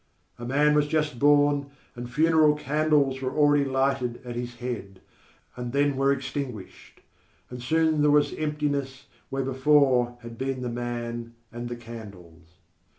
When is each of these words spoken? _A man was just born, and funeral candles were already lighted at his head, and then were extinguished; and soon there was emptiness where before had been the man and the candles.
_A 0.39 0.47
man 0.47 0.73
was 0.73 0.87
just 0.87 1.19
born, 1.19 1.69
and 1.95 2.09
funeral 2.11 2.55
candles 2.55 3.21
were 3.21 3.35
already 3.37 3.65
lighted 3.65 4.19
at 4.25 4.35
his 4.35 4.55
head, 4.55 4.99
and 5.55 5.73
then 5.73 5.95
were 5.95 6.11
extinguished; 6.11 7.01
and 7.51 7.61
soon 7.61 8.01
there 8.01 8.09
was 8.09 8.33
emptiness 8.33 9.05
where 9.29 9.43
before 9.43 10.17
had 10.21 10.39
been 10.39 10.61
the 10.63 10.69
man 10.69 11.35
and 11.51 11.69
the 11.69 11.75
candles. 11.75 12.47